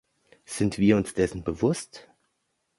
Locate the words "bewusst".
1.43-2.09